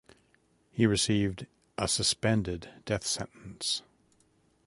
[0.71, 1.45] He received
[1.77, 3.83] a suspended death sentence.